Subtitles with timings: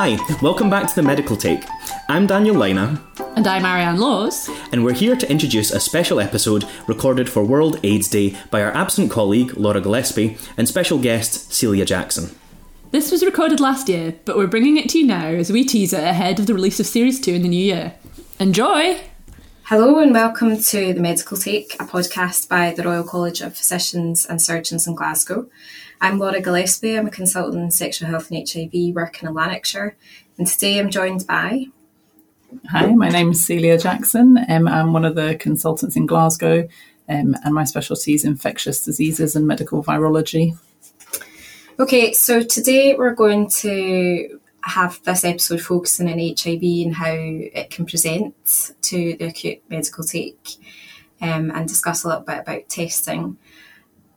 [0.00, 1.64] Hi, welcome back to the Medical Take.
[2.08, 3.02] I'm Daniel Lina.
[3.34, 4.48] And I'm Marianne Laws.
[4.70, 8.70] And we're here to introduce a special episode recorded for World AIDS Day by our
[8.76, 12.32] absent colleague Laura Gillespie and special guest Celia Jackson.
[12.92, 15.92] This was recorded last year, but we're bringing it to you now as we tease
[15.92, 17.94] it ahead of the release of Series 2 in the new year.
[18.38, 19.00] Enjoy!
[19.68, 24.24] Hello and welcome to The Medical Take, a podcast by the Royal College of Physicians
[24.24, 25.46] and Surgeons in Glasgow.
[26.00, 29.94] I'm Laura Gillespie, I'm a consultant in sexual health and HIV working in Lanarkshire,
[30.38, 31.66] and today I'm joined by.
[32.70, 34.38] Hi, my name is Celia Jackson.
[34.48, 36.66] Um, I'm one of the consultants in Glasgow,
[37.06, 40.56] um, and my specialty is infectious diseases and medical virology.
[41.78, 47.70] Okay, so today we're going to have this episode focusing on HIV and how it
[47.70, 48.34] can present
[48.82, 50.48] to the acute medical take
[51.20, 53.36] um, and discuss a little bit about testing.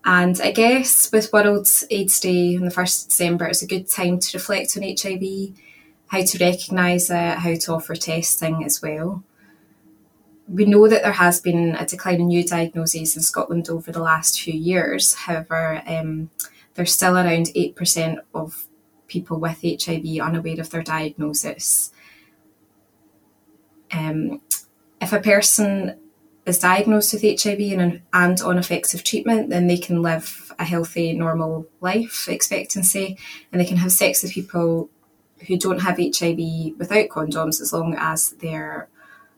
[0.03, 3.87] And I guess with World AIDS Day on the 1st of December, it's a good
[3.87, 5.55] time to reflect on HIV,
[6.07, 9.23] how to recognise it, how to offer testing as well.
[10.47, 14.01] We know that there has been a decline in new diagnoses in Scotland over the
[14.01, 15.13] last few years.
[15.13, 16.29] However, um,
[16.73, 18.67] there's still around 8% of
[19.11, 21.91] people with HIV unaware of their diagnosis.
[23.91, 24.41] Um,
[25.01, 25.99] if a person
[26.45, 31.13] is diagnosed with HIV and, and on effective treatment, then they can live a healthy,
[31.13, 33.17] normal life expectancy
[33.51, 34.89] and they can have sex with people
[35.47, 38.87] who don't have HIV without condoms as long as they're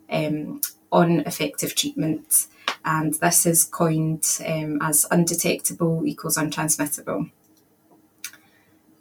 [0.09, 2.47] um, on effective treatment.
[2.85, 7.31] And this is coined um, as undetectable equals untransmittable.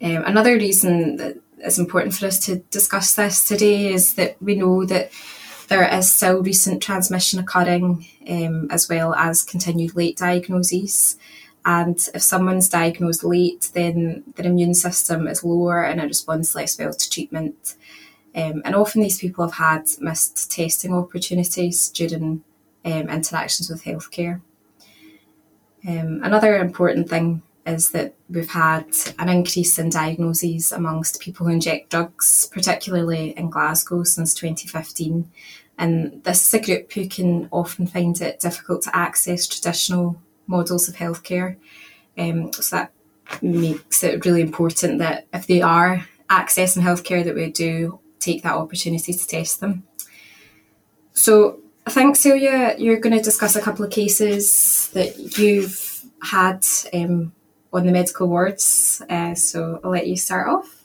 [0.03, 4.57] Um, another reason that it's important for us to discuss this today is that we
[4.57, 5.13] know that
[5.69, 11.17] there is still recent transmission occurring um, as well as continued late diagnoses.
[11.65, 16.77] And if someone's diagnosed late, then their immune system is lower and it responds less
[16.77, 17.77] well to treatment.
[18.35, 22.43] Um, and often these people have had missed testing opportunities during
[22.85, 24.41] um, interactions with healthcare.
[25.87, 28.87] Um, another important thing is that we've had
[29.19, 35.31] an increase in diagnoses amongst people who inject drugs, particularly in Glasgow since 2015.
[35.79, 40.89] And this is a group who can often find it difficult to access traditional models
[40.89, 41.57] of healthcare.
[42.19, 42.93] Um, so that
[43.41, 48.55] makes it really important that if they are accessing healthcare, that we do take that
[48.55, 49.85] opportunity to test them.
[51.13, 56.65] So I think Celia, you're going to discuss a couple of cases that you've had
[56.95, 57.33] um,
[57.73, 59.03] on the medical wards.
[59.09, 60.83] Uh, so I'll let you start off.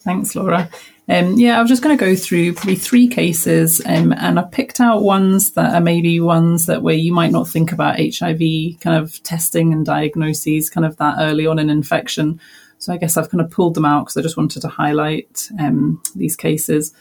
[0.00, 0.70] Thanks, Laura.
[1.08, 4.42] Um, yeah, I was just going to go through probably three cases, um, and I
[4.44, 8.80] picked out ones that are maybe ones that where you might not think about HIV
[8.80, 12.40] kind of testing and diagnoses kind of that early on in infection.
[12.78, 15.50] So I guess I've kind of pulled them out because I just wanted to highlight
[15.58, 16.94] um, these cases.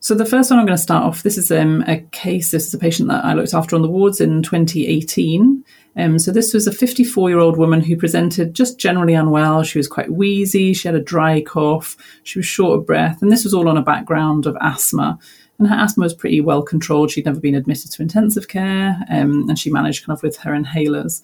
[0.00, 1.22] So the first one I'm going to start off.
[1.22, 2.50] This is um, a case.
[2.50, 5.64] This is a patient that I looked after on the wards in 2018.
[5.96, 9.62] Um, so this was a 54 year old woman who presented just generally unwell.
[9.62, 10.72] She was quite wheezy.
[10.72, 11.96] She had a dry cough.
[12.22, 15.18] She was short of breath, and this was all on a background of asthma.
[15.58, 17.10] And her asthma was pretty well controlled.
[17.10, 20.52] She'd never been admitted to intensive care, um, and she managed kind of with her
[20.52, 21.22] inhalers.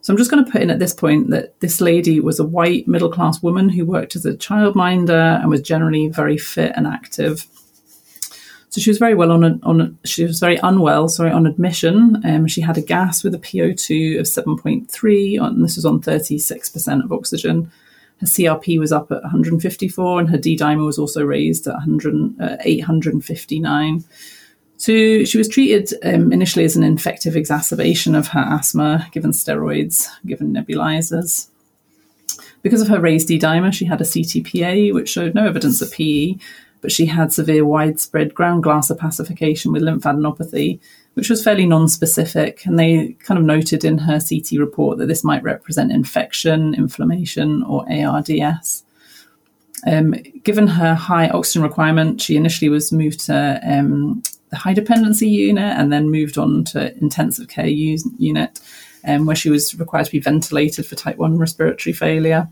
[0.00, 2.44] So I'm just going to put in at this point that this lady was a
[2.44, 6.88] white middle class woman who worked as a childminder and was generally very fit and
[6.88, 7.46] active.
[8.72, 12.22] So she was very well on, a, on she was very unwell, sorry, on admission.
[12.24, 17.04] Um, she had a gas with a PO2 of 7.3, and this was on 36%
[17.04, 17.70] of oxygen.
[18.20, 22.40] Her CRP was up at 154, and her D dimer was also raised at 100,
[22.40, 24.04] uh, 859.
[24.78, 30.08] So she was treated um, initially as an infective exacerbation of her asthma, given steroids,
[30.24, 31.48] given nebulizers.
[32.62, 35.92] Because of her raised D dimer, she had a CTPA, which showed no evidence of
[35.92, 36.36] PE,
[36.82, 40.80] but she had severe widespread ground glass opacification with lymphadenopathy,
[41.14, 42.66] which was fairly non-specific.
[42.66, 47.62] And they kind of noted in her CT report that this might represent infection, inflammation,
[47.62, 48.84] or ARDS.
[49.86, 50.12] Um,
[50.42, 55.76] given her high oxygen requirement, she initially was moved to um, the high dependency unit
[55.78, 58.60] and then moved on to intensive care unit,
[59.06, 62.48] um, where she was required to be ventilated for type 1 respiratory failure.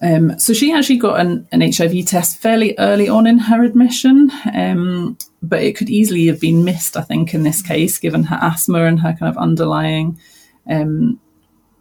[0.00, 4.30] Um, so she actually got an, an, HIV test fairly early on in her admission,
[4.54, 8.38] um, but it could easily have been missed, I think, in this case, given her
[8.40, 10.18] asthma and her kind of underlying
[10.68, 11.18] um,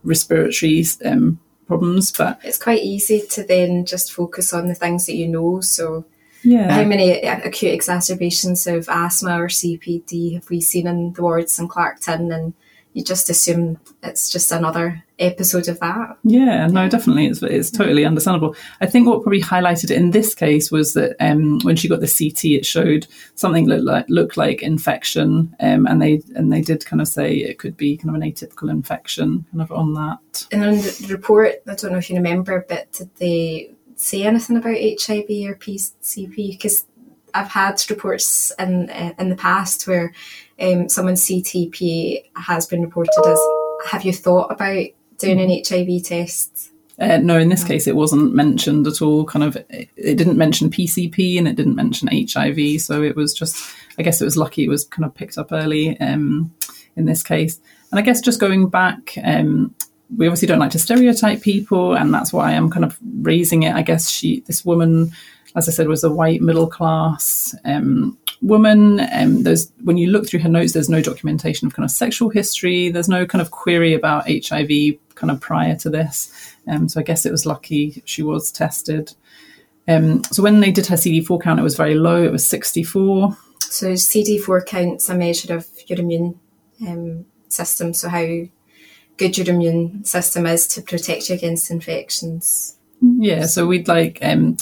[0.03, 2.11] respiratory um, problems.
[2.11, 5.61] But it's quite easy to then just focus on the things that you know.
[5.61, 6.05] So,
[6.43, 6.71] yeah.
[6.71, 11.67] how many acute exacerbations of asthma or CPD have we seen in the wards in
[11.67, 12.33] Clarkton?
[12.33, 12.53] And
[12.97, 16.17] you just assume it's just another episode of that.
[16.23, 18.55] Yeah, no, definitely, it's it's totally understandable.
[18.81, 22.07] I think what probably highlighted in this case was that um, when she got the
[22.07, 23.05] CT, it showed
[23.35, 27.35] something looked like looked like infection, um, and they and they did kind of say
[27.35, 30.47] it could be kind of an atypical infection, kind of on that.
[30.51, 34.57] And on the report, I don't know if you remember, but did they say anything
[34.57, 36.49] about HIV or PCP?
[36.49, 36.87] Because
[37.35, 40.13] I've had reports in in the past where
[40.59, 43.39] um, someone's CTP has been reported as.
[43.91, 44.87] Have you thought about
[45.19, 46.71] doing an HIV test?
[46.99, 49.23] Uh, no, in this case, it wasn't mentioned at all.
[49.23, 52.81] Kind of, it, it didn't mention PCP and it didn't mention HIV.
[52.81, 55.51] So it was just, I guess it was lucky it was kind of picked up
[55.51, 56.51] early um,
[56.95, 57.59] in this case.
[57.91, 59.75] And I guess just going back, um,
[60.15, 63.75] we obviously don't like to stereotype people, and that's why I'm kind of raising it.
[63.75, 65.11] I guess she, this woman,
[65.55, 68.99] as I said, was a white middle class um, woman.
[69.11, 72.29] Um, there's when you look through her notes, there's no documentation of kind of sexual
[72.29, 72.89] history.
[72.89, 76.55] There's no kind of query about HIV kind of prior to this.
[76.67, 79.13] Um, so I guess it was lucky she was tested.
[79.87, 82.21] Um, so when they did her CD4 count, it was very low.
[82.21, 83.37] It was 64.
[83.59, 86.39] So CD4 count's a measure of your immune
[86.85, 87.93] um, system.
[87.93, 88.25] So how
[89.15, 92.77] good your immune system is to protect you against infections.
[93.01, 93.45] Yeah.
[93.45, 94.19] So we'd like.
[94.21, 94.57] Um,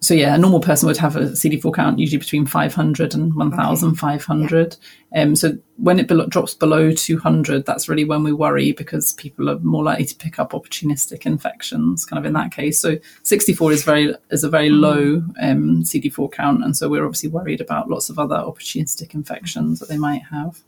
[0.00, 4.66] so yeah, a normal person would have a CD4 count usually between 500 and 1,500.
[4.66, 5.20] Okay.
[5.20, 9.50] Um, so when it be- drops below 200, that's really when we worry because people
[9.50, 12.04] are more likely to pick up opportunistic infections.
[12.04, 14.80] Kind of in that case, so 64 is very is a very mm.
[14.80, 19.80] low um, CD4 count, and so we're obviously worried about lots of other opportunistic infections
[19.80, 20.62] that they might have.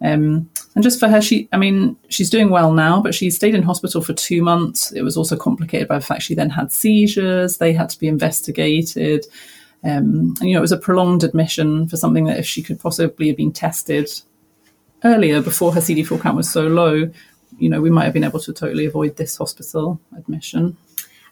[0.00, 3.54] Um, and just for her, she, I mean, she's doing well now, but she stayed
[3.54, 4.92] in hospital for two months.
[4.92, 7.58] It was also complicated by the fact she then had seizures.
[7.58, 9.26] They had to be investigated.
[9.84, 12.80] Um, and, you know, it was a prolonged admission for something that if she could
[12.80, 14.08] possibly have been tested
[15.04, 17.10] earlier before her CD4 count was so low,
[17.58, 20.76] you know, we might have been able to totally avoid this hospital admission.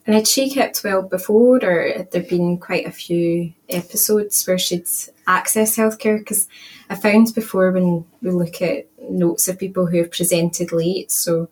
[0.06, 4.56] And had she kept well before, or had there been quite a few episodes where
[4.58, 4.86] she'd
[5.26, 6.18] access healthcare?
[6.18, 6.48] Because
[6.88, 11.48] I found before when we look at notes of people who have presented late, so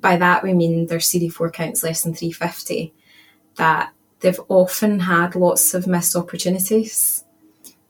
[0.00, 2.92] by that we mean their CD4 count's less than 350,
[3.56, 3.90] that
[4.20, 7.24] they've often had lots of missed opportunities.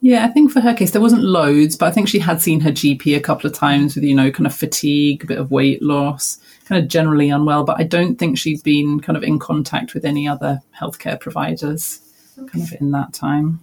[0.00, 2.60] Yeah, I think for her case, there wasn't loads, but I think she had seen
[2.60, 5.50] her GP a couple of times with, you know, kind of fatigue, a bit of
[5.50, 6.38] weight loss
[6.72, 10.04] kind of generally unwell, but I don't think she's been kind of in contact with
[10.06, 12.00] any other healthcare providers
[12.38, 12.48] okay.
[12.50, 13.60] kind of in that time.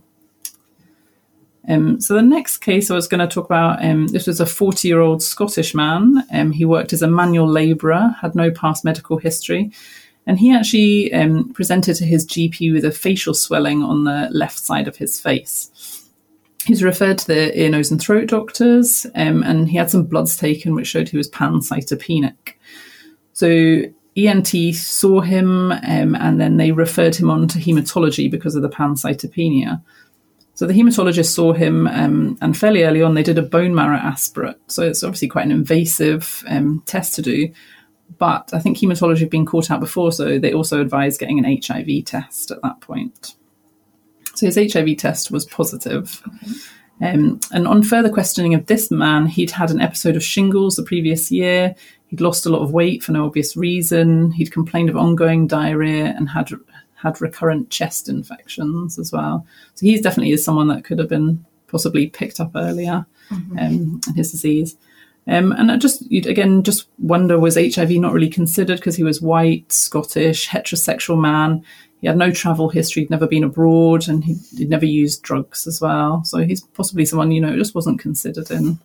[1.67, 4.45] Um, so the next case I was going to talk about, um, this was a
[4.45, 6.23] 40 year old Scottish man.
[6.31, 9.71] Um, he worked as a manual labourer, had no past medical history,
[10.27, 14.59] and he actually um, presented to his GP with a facial swelling on the left
[14.59, 16.05] side of his face.
[16.65, 20.03] He was referred to the ear, nose, and throat doctors, um, and he had some
[20.03, 22.53] bloods taken which showed he was pancytopenic.
[23.39, 23.83] So
[24.17, 28.69] ENT saw him um, and then they referred him on to hematology because of the
[28.69, 29.81] pancytopenia.
[30.55, 33.95] So the hematologist saw him, um, and fairly early on, they did a bone marrow
[33.95, 34.57] aspirate.
[34.67, 37.53] So it's obviously quite an invasive um, test to do.
[38.17, 41.61] But I think hematology had been caught out before, so they also advised getting an
[41.63, 43.35] HIV test at that point.
[44.35, 46.21] So his HIV test was positive.
[46.27, 46.51] Okay.
[47.01, 50.83] Um, and on further questioning of this man, he'd had an episode of shingles the
[50.83, 51.75] previous year.
[52.09, 54.31] He'd lost a lot of weight for no obvious reason.
[54.31, 56.49] He'd complained of ongoing diarrhea and had
[56.95, 59.45] had recurrent chest infections as well.
[59.75, 63.57] So he's definitely is someone that could have been possibly picked up earlier mm-hmm.
[63.57, 64.75] um, in his disease.
[65.27, 69.21] Um, and I just again just wonder was HIV not really considered because he was
[69.21, 71.63] white, Scottish, heterosexual man.
[72.01, 75.67] He had no travel history, he'd never been abroad, and he, would never used drugs
[75.67, 76.23] as well.
[76.23, 78.79] So he's possibly someone you know just wasn't considered in.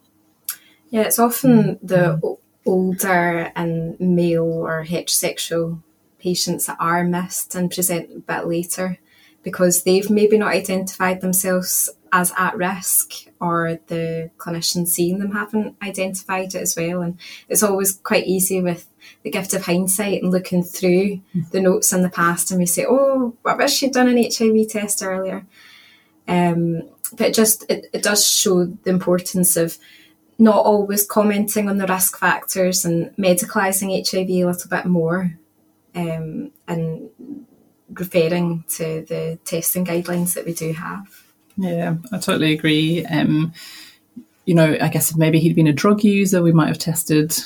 [0.91, 2.21] Yeah, it's often the
[2.67, 5.81] older and male or heterosexual
[6.19, 8.99] patients that are missed and present a bit later
[9.43, 15.77] because they've maybe not identified themselves as at risk or the clinicians seeing them haven't
[15.83, 17.03] identified it as well.
[17.03, 17.19] And
[17.49, 18.89] it's always quite easy with
[19.23, 22.87] the gift of hindsight and looking through the notes in the past and we say,
[22.89, 25.45] oh, I wish she'd done an HIV test earlier.
[26.27, 29.77] Um, but it just, it, it does show the importance of
[30.39, 35.39] not always commenting on the risk factors and medicalising HIV a little bit more
[35.95, 37.11] um, and
[37.93, 41.07] referring to the testing guidelines that we do have.
[41.57, 43.05] Yeah, I totally agree.
[43.07, 43.53] Um,
[44.45, 47.37] you know, I guess if maybe he'd been a drug user, we might have tested,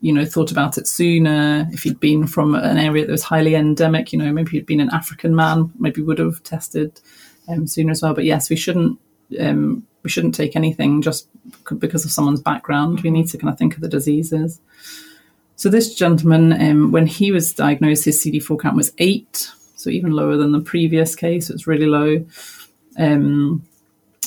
[0.00, 1.66] you know, thought about it sooner.
[1.72, 4.80] If he'd been from an area that was highly endemic, you know, maybe he'd been
[4.80, 7.00] an African man, maybe would have tested
[7.48, 8.14] um, sooner as well.
[8.14, 8.98] But yes, we shouldn't
[9.40, 11.28] um, we shouldn't take anything just
[11.78, 13.00] because of someone's background.
[13.00, 14.60] We need to kind of think of the diseases.
[15.56, 20.12] So this gentleman, um, when he was diagnosed, his CD4 count was eight, so even
[20.12, 21.48] lower than the previous case.
[21.48, 22.24] It's really low.
[22.98, 23.64] Um,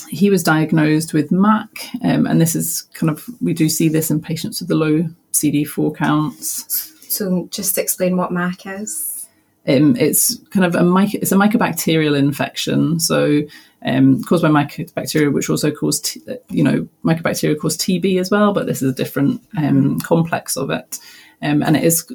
[0.08, 4.10] he was diagnosed with MAC, um, and this is kind of we do see this
[4.10, 6.92] in patients with the low CD4 counts.
[7.08, 9.17] So just explain what MAC is.
[9.68, 13.42] Um, it's kind of a it's a mycobacterial infection, so
[13.84, 18.52] um, caused by mycobacteria, which also cause t- you know mycobacteria cause TB as well,
[18.52, 20.98] but this is a different um, complex of it,
[21.42, 22.10] um, and it is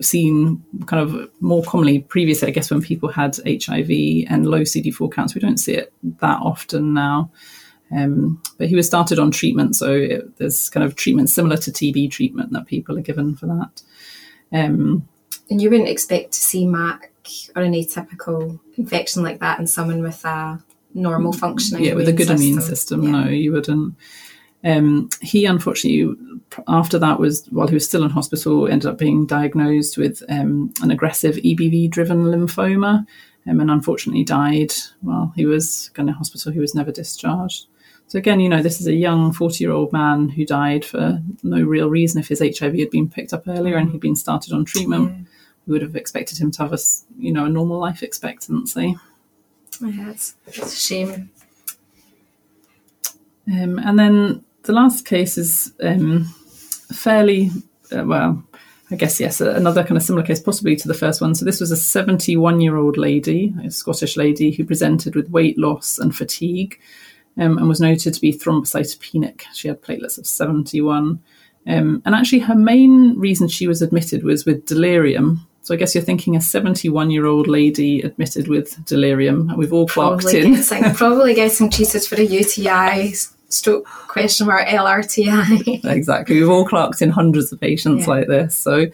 [0.00, 3.90] seen kind of more commonly previously, I guess, when people had HIV
[4.28, 5.34] and low CD4 counts.
[5.34, 7.30] We don't see it that often now.
[7.90, 11.70] Um, but he was started on treatment, so it, there's kind of treatment similar to
[11.70, 13.82] TB treatment that people are given for that.
[14.52, 15.08] Um,
[15.50, 17.10] And you wouldn't expect to see MAC
[17.56, 20.62] or an atypical infection like that in someone with a
[20.94, 23.10] normal functioning yeah, with a good immune system, Yeah.
[23.10, 23.94] no, you wouldn't.
[24.64, 26.16] Um, he unfortunately,
[26.66, 30.72] after that, was while he was still in hospital, ended up being diagnosed with um,
[30.82, 33.06] an aggressive EBV-driven lymphoma,
[33.46, 36.50] um, and unfortunately died while he was going to hospital.
[36.52, 37.66] He was never discharged.
[38.08, 41.88] So again, you know, this is a young forty-year-old man who died for no real
[41.88, 42.18] reason.
[42.18, 45.27] If his HIV had been picked up earlier and he'd been started on treatment,
[45.68, 46.78] we would have expected him to have a
[47.18, 48.96] you know a normal life expectancy.
[49.80, 51.30] Yeah, it's, it's a shame.
[53.46, 56.24] Um, and then the last case is um,
[56.92, 57.50] fairly,
[57.96, 58.42] uh, well,
[58.90, 61.34] I guess, yes, another kind of similar case, possibly to the first one.
[61.34, 65.58] So this was a 71 year old lady, a Scottish lady, who presented with weight
[65.58, 66.80] loss and fatigue
[67.38, 69.42] um, and was noted to be thrombocytopenic.
[69.54, 71.22] She had platelets of 71.
[71.66, 75.46] Um, and actually, her main reason she was admitted was with delirium.
[75.62, 79.52] So I guess you're thinking a 71 year old lady admitted with delirium.
[79.56, 80.54] We've all clocked Probably in.
[80.54, 83.12] getting, probably getting treated for a UTI,
[83.50, 85.84] stroke question mark LRTI.
[85.84, 86.36] exactly.
[86.36, 88.10] We've all clocked in hundreds of patients Yeah.
[88.14, 88.56] like this.
[88.56, 88.86] So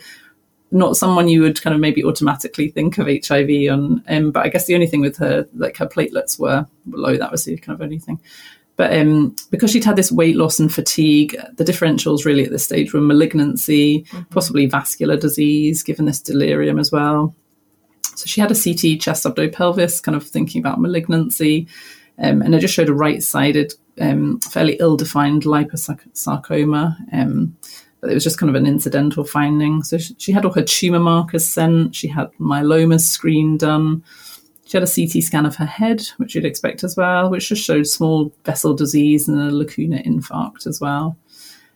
[0.73, 4.03] not someone you would kind of maybe automatically think of HIV on.
[4.09, 7.17] Um, but I guess the only thing with her, like her platelets were low.
[7.17, 8.19] That was the kind of only thing.
[8.77, 12.65] But um, because she'd had this weight loss and fatigue, the differentials really at this
[12.65, 17.35] stage were malignancy, possibly vascular disease, given this delirium as well.
[18.17, 21.69] So she had a CT chest abdo-pelvis, kind of thinking about malignancy,
[22.19, 26.97] um, and it just showed a right-sided, um, fairly ill-defined liposarcoma.
[27.13, 27.57] Um,
[28.01, 29.83] but it was just kind of an incidental finding.
[29.83, 31.95] So she, she had all her tumor markers sent.
[31.95, 34.05] She had myeloma screen done.
[34.67, 37.63] She had a CT scan of her head, which you'd expect as well, which just
[37.65, 41.17] showed small vessel disease and a lacunar infarct as well.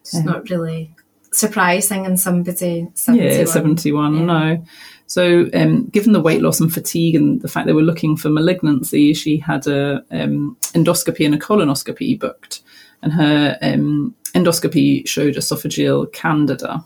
[0.00, 0.94] It's not really
[1.32, 3.38] surprising in somebody 71.
[3.38, 4.24] Yeah, 71, Yeah.
[4.24, 4.64] no.
[5.06, 8.28] So, um, given the weight loss and fatigue and the fact they were looking for
[8.30, 12.62] malignancy, she had a um, endoscopy and a colonoscopy booked,
[13.02, 16.84] and her um, endoscopy showed esophageal candida.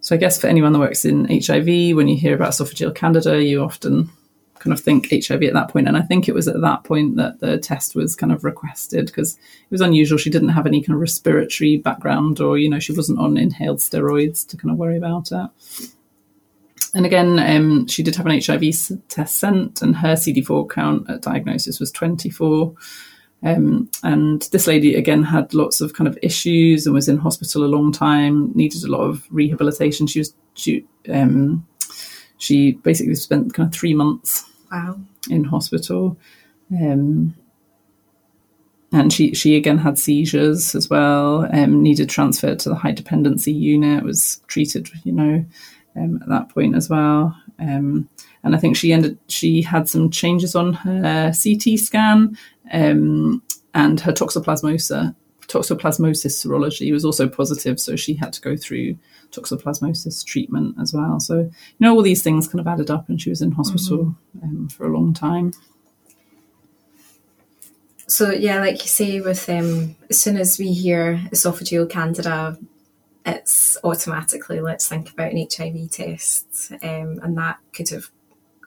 [0.00, 3.42] So, I guess for anyone that works in HIV, when you hear about esophageal candida,
[3.42, 4.10] you often
[4.60, 5.88] kind of think HIV at that point.
[5.88, 9.06] And I think it was at that point that the test was kind of requested
[9.06, 10.18] because it was unusual.
[10.18, 13.78] She didn't have any kind of respiratory background or, you know, she wasn't on inhaled
[13.78, 15.50] steroids to kind of worry about it.
[16.94, 18.62] And again, um, she did have an HIV
[19.08, 22.74] test sent, and her CD4 count at diagnosis was 24.
[23.42, 27.64] Um, and this lady again had lots of kind of issues and was in hospital
[27.64, 30.06] a long time, needed a lot of rehabilitation.
[30.06, 31.66] She was she, um,
[32.38, 35.00] she basically spent kind of three months Wow.
[35.28, 36.16] in hospital.
[36.72, 37.34] Um,
[38.92, 43.52] and she, she again had seizures as well, um, needed transfer to the high dependency
[43.52, 45.44] unit, was treated, you know,
[45.96, 47.36] um, at that point as well.
[47.58, 48.08] Um,
[48.42, 52.36] and I think she ended, she had some changes on her CT scan
[52.72, 53.42] um,
[53.74, 55.14] and her toxoplasmosis,
[55.50, 57.80] toxoplasmosis serology was also positive.
[57.80, 58.96] So she had to go through
[59.32, 61.20] toxoplasmosis treatment as well.
[61.20, 64.14] So, you know, all these things kind of added up and she was in hospital
[64.42, 65.52] um, for a long time.
[68.06, 72.58] So yeah, like you say, with um, as soon as we hear esophageal candida,
[73.24, 78.10] it's automatically let's think about an HIV test, um, and that could have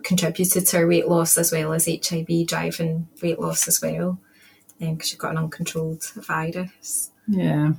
[0.03, 4.17] contributed to her weight loss as well as HIV driving weight loss as well,
[4.79, 7.11] because you've got an uncontrolled virus.
[7.27, 7.73] Yeah.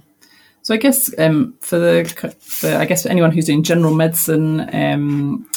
[0.62, 4.74] So I guess um, for the for I guess for anyone who's doing general medicine,
[4.74, 5.48] um,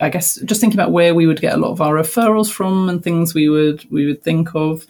[0.00, 2.88] I guess just thinking about where we would get a lot of our referrals from
[2.88, 4.84] and things we would we would think of.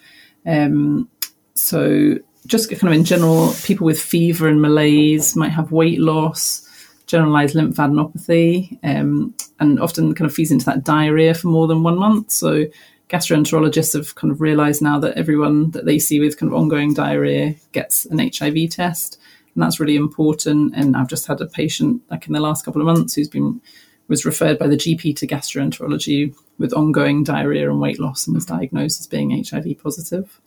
[0.46, 1.10] Um,
[1.54, 6.66] so just kind of in general, people with fever and malaise might have weight loss,
[7.06, 11.98] generalized lymphadenopathy, um, and often kind of feeds into that diarrhea for more than one
[11.98, 12.30] month.
[12.30, 12.64] So
[13.08, 16.94] gastroenterologists have kind of realised now that everyone that they see with kind of ongoing
[16.94, 19.18] diarrhea gets an HIV test,
[19.54, 20.74] and that's really important.
[20.76, 23.60] And I've just had a patient like in the last couple of months who's been
[24.08, 28.46] was referred by the GP to gastroenterology with ongoing diarrhea and weight loss and was
[28.46, 30.40] diagnosed as being HIV positive.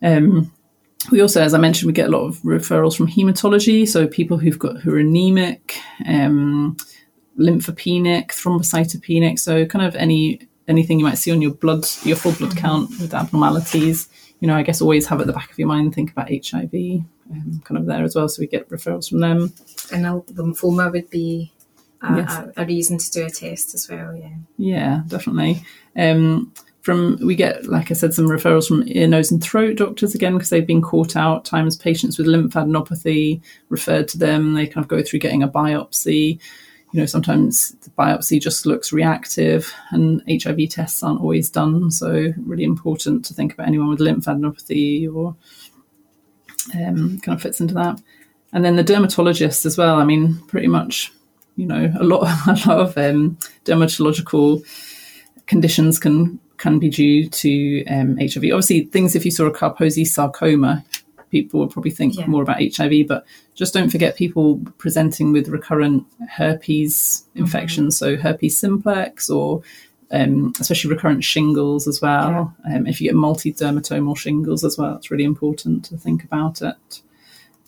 [0.00, 0.52] Um,
[1.10, 4.38] we also, as I mentioned, we get a lot of referrals from hematology, so people
[4.38, 5.76] who've got who are anemic,
[6.06, 6.76] um,
[7.38, 12.32] lymphopenic, thrombocytopenic, so kind of any anything you might see on your blood, your full
[12.32, 14.08] blood count with abnormalities.
[14.40, 16.72] You know, I guess always have at the back of your mind think about HIV,
[17.30, 18.28] um, kind of there as well.
[18.28, 19.52] So we get referrals from them.
[19.92, 21.52] And lymphoma would be
[22.02, 22.32] a, Yes.
[22.56, 24.16] a, a reason to do a test as well.
[24.16, 24.34] Yeah.
[24.58, 25.62] Yeah, definitely.
[25.96, 30.16] Um, from we get, like I said, some referrals from ear, nose, and throat doctors
[30.16, 31.44] again because they've been caught out.
[31.44, 34.54] Times patients with lymphadenopathy referred to them.
[34.54, 36.40] They kind of go through getting a biopsy.
[36.92, 41.90] You know, sometimes the biopsy just looks reactive, and HIV tests aren't always done.
[41.90, 45.34] So, really important to think about anyone with lymphadenopathy or
[46.74, 48.00] um, kind of fits into that.
[48.52, 49.96] And then the dermatologist as well.
[49.96, 51.12] I mean, pretty much,
[51.56, 54.64] you know, a lot, a lot of um, dermatological
[55.46, 58.44] conditions can can be due to um, HIV.
[58.44, 60.84] Obviously, things if you saw a Kaposi sarcoma,
[61.32, 62.26] people would probably think Yeah.
[62.26, 63.08] more about HIV.
[63.08, 69.62] But just don't forget people presenting with recurrent herpes infections, so herpes simplex or
[70.12, 72.54] um, especially recurrent shingles as well.
[72.70, 77.00] Um, if you get multi-dermatomal shingles as well, it's really important to think about it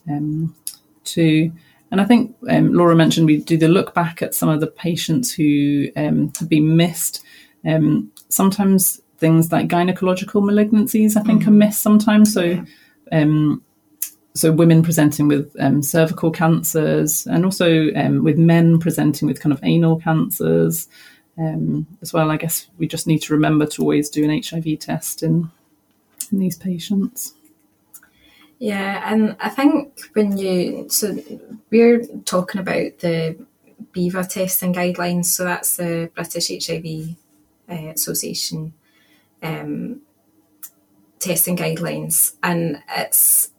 [0.07, 0.55] um,
[1.03, 1.51] too.
[1.89, 4.67] And I think um, Laura mentioned we do the look back at some of the
[4.67, 7.23] patients who um, have been missed.
[7.65, 12.31] Um, sometimes things like gynecological malignancies, I think, are missed sometimes.
[12.33, 12.63] So,
[13.11, 13.63] um,
[14.33, 19.53] so women presenting with um, cervical cancers, and also um, with men presenting with kind
[19.53, 20.87] of anal cancers
[21.37, 22.29] um, as well.
[22.31, 25.49] I guess we just need to remember to always do an HIV test in
[26.31, 27.33] in these patients.
[28.59, 31.17] Yeah, and I think when you so
[31.69, 33.37] we're talking about the
[33.93, 37.15] BHIVA testing guidelines, so that's the British HIV
[37.69, 38.73] uh, Association
[39.43, 40.01] um,
[41.25, 43.51] testing guidelines, and it's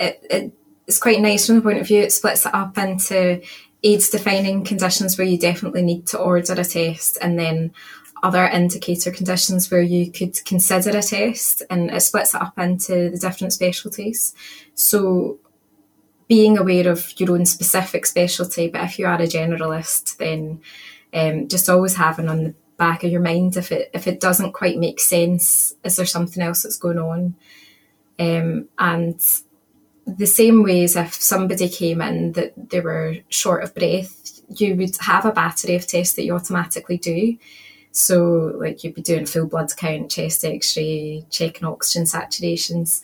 [0.00, 0.52] it, it
[0.86, 3.42] it's quite nice from the point of view it splits it up into
[3.82, 7.72] AIDS defining conditions where you definitely need to order a test, and then
[8.22, 13.10] other indicator conditions where you could consider a test, and it splits it up into
[13.10, 14.34] the different specialties.
[14.74, 15.38] So,
[16.26, 20.60] being aware of your own specific specialty, but if you are a generalist, then
[21.12, 24.52] um, just always having on the back of your mind if it if it doesn't
[24.52, 27.34] quite make sense, is there something else that's going on?
[28.18, 29.20] Um, and
[30.06, 34.76] the same way as if somebody came in that they were short of breath, you
[34.76, 37.36] would have a battery of tests that you automatically do.
[37.92, 43.02] So, like you'd be doing full blood count, chest X-ray, checking oxygen saturations,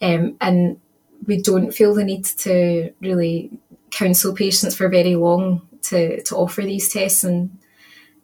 [0.00, 0.80] um, and
[1.26, 3.50] we don't feel the need to really
[3.90, 7.24] counsel patients for very long to to offer these tests.
[7.24, 7.58] And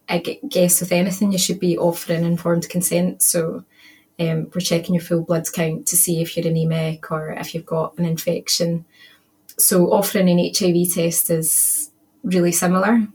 [0.09, 3.23] I guess with anything, you should be offering informed consent.
[3.23, 3.65] So.
[4.19, 7.67] Um, we're checking your full blood count to see if you're anemic or if you've
[7.67, 8.87] got an infection.
[9.59, 11.91] So offering an HIV test is
[12.23, 13.09] really similar.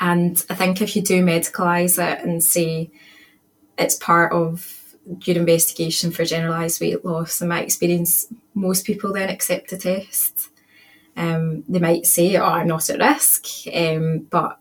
[0.00, 2.90] And I think if you do medicalise it and say
[3.78, 9.28] it's part of your investigation for generalised weight loss, in my experience, most people then
[9.28, 10.48] accept the test.
[11.16, 14.58] Um, they might say, "Oh, I'm not at risk," um, but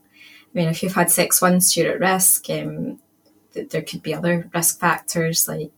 [0.53, 2.49] I mean, if you've had sex once, you're at risk.
[2.49, 2.99] Um,
[3.53, 5.71] th- there could be other risk factors like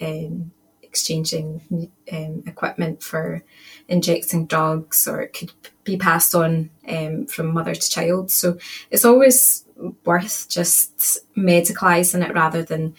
[0.00, 3.42] um, exchanging um, equipment for
[3.88, 5.52] injecting drugs, or it could
[5.84, 8.30] be passed on um, from mother to child.
[8.30, 8.58] So
[8.90, 9.64] it's always
[10.04, 12.94] worth just medicalising it rather than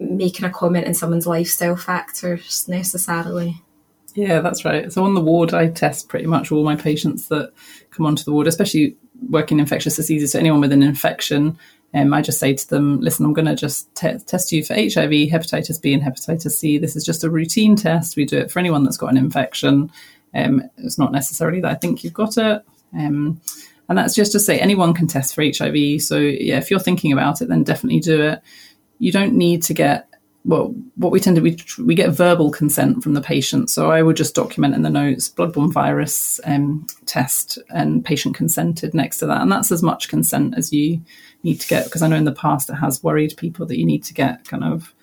[0.00, 3.62] making a comment in someone's lifestyle factors necessarily.
[4.14, 4.92] Yeah, that's right.
[4.92, 7.52] So on the ward, I test pretty much all my patients that
[7.90, 8.96] come onto the ward, especially
[9.28, 10.32] working infectious diseases.
[10.32, 11.58] So anyone with an infection,
[11.92, 14.74] um, I just say to them, "Listen, I'm going to just te- test you for
[14.74, 16.78] HIV, hepatitis B, and hepatitis C.
[16.78, 18.16] This is just a routine test.
[18.16, 19.90] We do it for anyone that's got an infection.
[20.34, 23.40] Um, it's not necessarily that I think you've got it." Um,
[23.88, 26.02] and that's just to say anyone can test for HIV.
[26.02, 28.42] So yeah, if you're thinking about it, then definitely do it.
[28.98, 30.08] You don't need to get
[30.46, 33.70] well, what we tend to we, we get verbal consent from the patient.
[33.70, 38.92] So I would just document in the notes bloodborne virus um, test and patient consented
[38.92, 41.00] next to that, and that's as much consent as you
[41.42, 43.86] need to get because I know in the past it has worried people that you
[43.86, 44.94] need to get kind of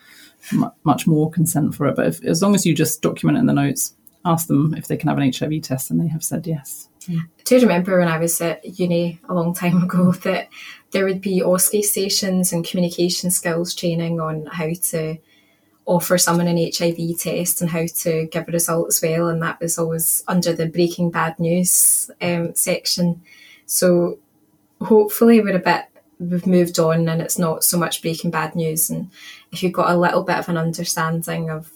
[0.51, 1.95] mu- much more consent for it.
[1.95, 4.97] But if, as long as you just document in the notes, ask them if they
[4.97, 8.19] can have an HIV test, and they have said yes, I do remember when I
[8.19, 10.49] was at uni a long time ago that
[10.91, 15.17] there would be OSCE stations and communication skills training on how to
[15.91, 19.27] offer someone an HIV test and how to give a result as well.
[19.27, 23.21] And that was always under the breaking bad news um, section.
[23.65, 24.17] So
[24.81, 25.85] hopefully we're a bit
[26.19, 29.09] we've moved on and it's not so much breaking bad news and
[29.51, 31.71] if you've got a little bit of an understanding of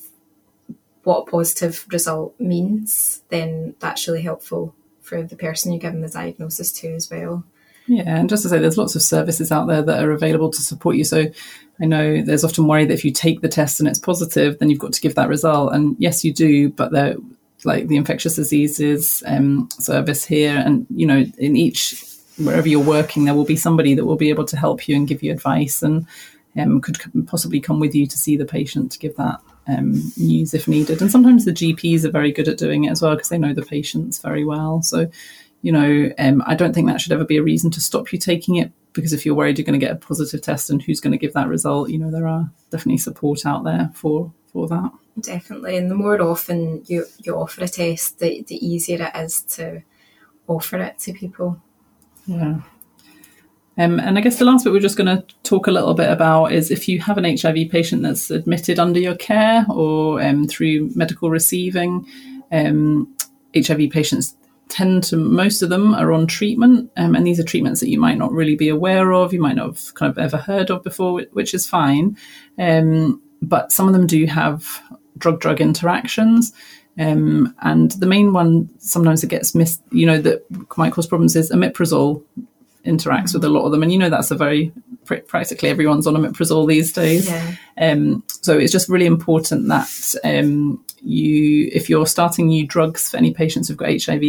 [1.04, 6.10] what a positive result means then that's really helpful for the person you're giving the
[6.10, 7.44] diagnosis to as well
[7.88, 10.62] yeah, and just to say, there's lots of services out there that are available to
[10.62, 11.04] support you.
[11.04, 11.26] So
[11.80, 14.70] I know there's often worry that if you take the test and it's positive, then
[14.70, 15.74] you've got to give that result.
[15.74, 17.16] And yes, you do, but they're
[17.64, 22.04] like the infectious diseases um, service here, and you know, in each
[22.38, 25.08] wherever you're working, there will be somebody that will be able to help you and
[25.08, 26.06] give you advice, and
[26.58, 30.54] um, could possibly come with you to see the patient to give that um, news
[30.54, 31.02] if needed.
[31.02, 33.54] And sometimes the GPs are very good at doing it as well because they know
[33.54, 34.82] the patients very well.
[34.82, 35.10] So
[35.66, 38.20] you know, um, I don't think that should ever be a reason to stop you
[38.20, 41.02] taking it because if you're worried you're going to get a positive test and who's
[41.02, 44.68] going to give that result, you know, there are definitely support out there for for
[44.68, 44.92] that.
[45.20, 49.42] Definitely, and the more often you you offer a test, the the easier it is
[49.56, 49.82] to
[50.48, 51.60] offer it to people.
[52.28, 52.60] Yeah.
[53.80, 56.12] Um, and I guess the last bit we're just going to talk a little bit
[56.12, 60.48] about is if you have an HIV patient that's admitted under your care or um,
[60.48, 62.08] through medical receiving,
[62.52, 63.14] um,
[63.56, 64.36] HIV patients
[64.70, 68.00] tend to most of them are on treatment um, and these are treatments that you
[68.00, 70.84] might not really be aware of you might not have kind of ever heard of
[70.84, 72.18] before which is fine.
[72.58, 74.82] Um, but some of them do have
[75.18, 76.52] drug drug interactions
[76.98, 80.44] um, and the main one sometimes it gets missed you know that
[80.78, 82.24] might cause problems is omeprazole
[82.86, 84.72] interacts with a lot of them and you know that's a very
[85.28, 87.56] practically everyone's on omeprazole these days Yeah.
[87.78, 93.18] um, so it's just really important that um, you, if you're starting new drugs for
[93.18, 94.24] any patients who've got HIV,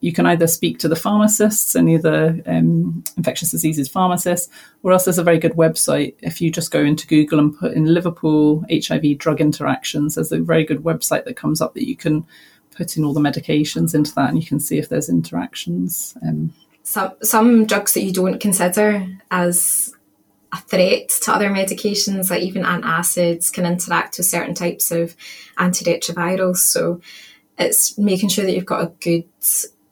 [0.00, 4.48] you can either speak to the pharmacists, any of the um, infectious diseases pharmacists,
[4.82, 6.14] or else there's a very good website.
[6.20, 10.40] If you just go into Google and put in Liverpool HIV drug interactions, there's a
[10.40, 12.26] very good website that comes up that you can
[12.74, 16.16] put in all the medications into that, and you can see if there's interactions.
[16.26, 19.94] Um, some some drugs that you don't consider as
[20.52, 25.16] a threat to other medications, like even antacids, can interact with certain types of
[25.58, 26.58] antiretrovirals.
[26.58, 27.00] So
[27.58, 29.24] it's making sure that you've got a good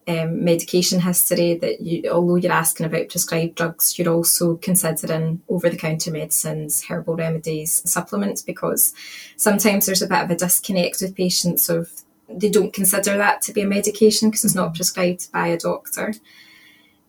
[0.07, 1.55] um, medication history.
[1.55, 7.83] That you, although you're asking about prescribed drugs, you're also considering over-the-counter medicines, herbal remedies,
[7.91, 8.93] supplements, because
[9.37, 11.91] sometimes there's a bit of a disconnect with patients of
[12.29, 16.13] they don't consider that to be a medication because it's not prescribed by a doctor.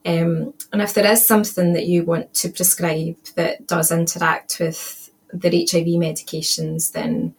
[0.06, 5.12] Um, and if there is something that you want to prescribe that does interact with
[5.32, 7.36] their HIV medications, then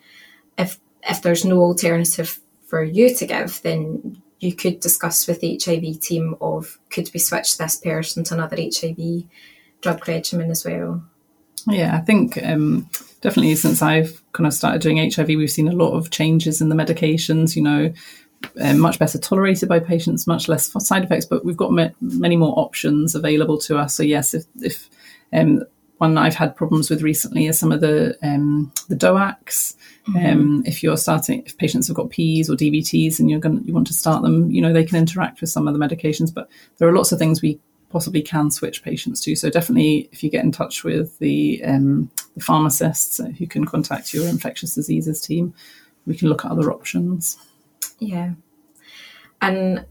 [0.57, 5.61] if if there's no alternative for you to give, then you could discuss with the
[5.63, 9.25] HIV team of could we switch this person to another HIV
[9.81, 11.03] drug regimen as well.
[11.69, 12.89] Yeah, I think um,
[13.21, 16.71] definitely since I've kind of started doing HIV, we've seen a lot of changes in
[16.71, 17.55] the medications.
[17.55, 17.93] You know,
[18.61, 22.37] um, much better tolerated by patients, much less side effects, but we've got ma- many
[22.37, 23.95] more options available to us.
[23.95, 24.89] So yes, if, if
[25.33, 25.65] um,
[25.99, 29.77] one I've had problems with recently is some of the um, the DOACs.
[30.09, 30.27] Mm-hmm.
[30.27, 33.73] Um, if you're starting, if patients have got P's or DVTs and you're going you
[33.73, 36.49] want to start them, you know they can interact with some of the medications, but
[36.79, 37.61] there are lots of things we
[37.93, 39.37] possibly can switch patients to.
[39.37, 44.15] So definitely, if you get in touch with the, um, the pharmacists who can contact
[44.15, 45.55] your infectious diseases team,
[46.07, 47.37] we can look at other options.
[47.99, 48.33] Yeah.
[49.41, 49.87] And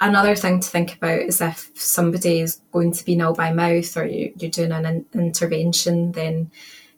[0.00, 3.96] another thing to think about is if somebody is going to be null by mouth
[3.96, 6.50] or you, you're doing an in- intervention, then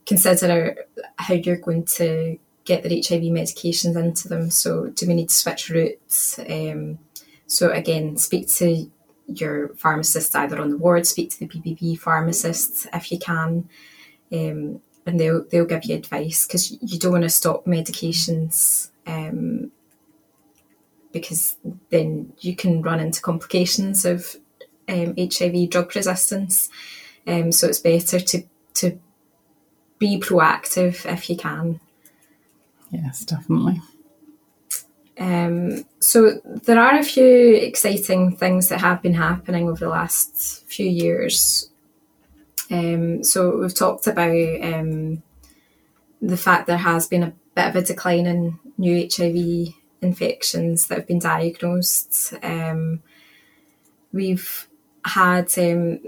[0.07, 4.51] consider how you're going to get their HIV medications into them.
[4.51, 6.39] So, do we need to switch routes?
[6.39, 6.99] Um,
[7.47, 8.91] so, again, speak to
[9.27, 13.69] your pharmacist either on the ward, speak to the PPP pharmacist if you can,
[14.33, 19.71] um, and they'll they'll give you advice because you don't want to stop medications um,
[21.15, 21.57] because
[21.89, 24.37] then you can run into complications of
[24.89, 26.69] um, HIV drug resistance.
[27.27, 28.43] Um, so it's better to
[28.75, 28.99] to
[29.99, 31.81] be proactive if you can.
[32.91, 33.81] Yes, definitely.
[35.19, 40.67] Um, so there are a few exciting things that have been happening over the last
[40.67, 41.71] few years.
[42.71, 45.23] Um, so we've talked about um,
[46.21, 49.75] the fact there has been a bit of a decline in new HIV
[50.05, 52.35] infections that have been diagnosed.
[52.43, 53.03] Um,
[54.13, 54.69] we've
[55.05, 56.01] had um,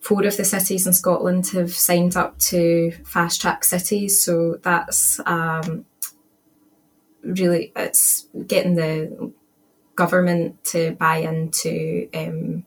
[0.00, 5.20] four of the cities in Scotland have signed up to fast track cities, so that's
[5.26, 5.86] um,
[7.22, 9.32] really it's getting the
[9.94, 12.64] government to buy into um,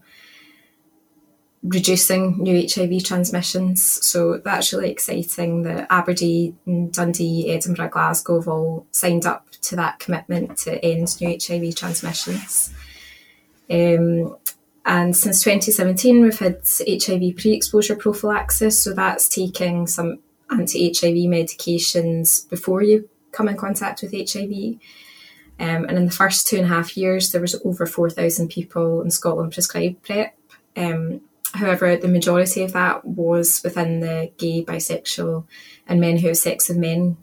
[1.63, 3.83] reducing new HIV transmissions.
[4.05, 6.57] So that's really exciting that Aberdeen,
[6.91, 12.73] Dundee, Edinburgh, Glasgow have all signed up to that commitment to end new HIV transmissions.
[13.69, 14.35] Um,
[14.85, 18.81] and since 2017, we've had HIV pre exposure prophylaxis.
[18.81, 20.19] So that's taking some
[20.49, 24.79] anti HIV medications before you come in contact with HIV.
[25.59, 29.01] Um, and in the first two and a half years, there was over 4,000 people
[29.01, 30.35] in Scotland prescribed PrEP.
[30.75, 31.21] Um,
[31.53, 35.45] however, the majority of that was within the gay, bisexual,
[35.87, 37.17] and men who have sex with men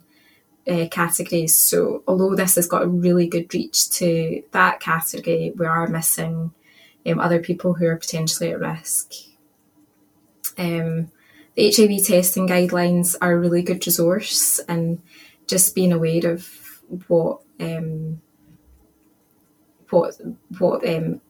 [0.68, 1.54] uh, categories.
[1.54, 6.52] So, although this has got a really good reach to that category, we are missing
[7.06, 9.12] um, other people who are potentially at risk.
[10.58, 11.10] Um,
[11.54, 15.00] the HIV testing guidelines are a really good resource, and
[15.46, 18.20] just being aware of what um,
[19.90, 20.14] what
[20.58, 21.20] what um,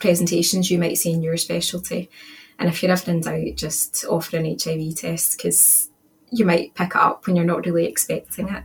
[0.00, 2.10] presentations you might see in your specialty,
[2.58, 5.88] and if you're ever in doubt, just offer an HIV test because
[6.30, 8.64] you might pick it up when you're not really expecting it.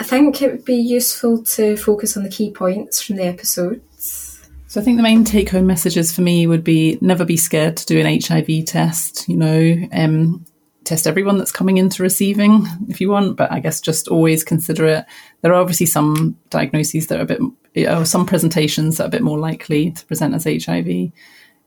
[0.00, 4.48] I think it would be useful to focus on the key points from the episodes.
[4.66, 7.76] So I think the main take home messages for me would be never be scared
[7.76, 9.28] to do an HIV test.
[9.28, 10.44] You know, um,
[10.92, 14.84] test everyone that's coming into receiving if you want, but I guess just always consider
[14.84, 15.06] it.
[15.40, 17.26] There are obviously some diagnoses that are a
[17.72, 21.10] bit, or some presentations that are a bit more likely to present as HIV.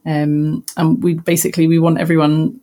[0.05, 2.61] Um, and we basically we want everyone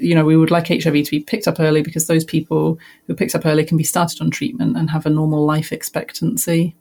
[0.00, 3.14] you know, we would like HIV to be picked up early because those people who
[3.14, 6.76] picked up early can be started on treatment and have a normal life expectancy.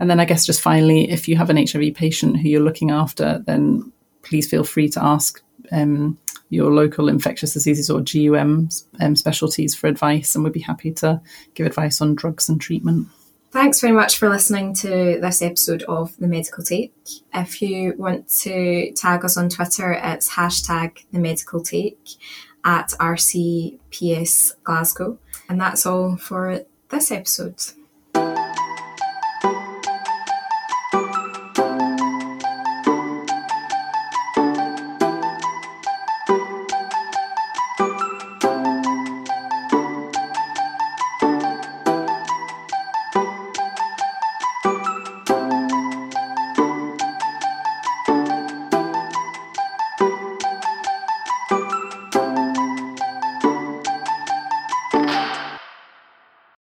[0.00, 2.90] And then I guess just finally, if you have an HIV patient who you're looking
[2.90, 6.18] after, then please feel free to ask um,
[6.50, 8.68] your local infectious diseases or GUM
[9.00, 11.20] um, specialties for advice, and we'd be happy to
[11.54, 13.08] give advice on drugs and treatment.
[13.50, 16.94] Thanks very much for listening to this episode of The Medical Take.
[17.32, 22.08] If you want to tag us on Twitter, it's hashtag The Medical Take
[22.64, 25.18] at RCPS Glasgow.
[25.48, 27.62] And that's all for this episode.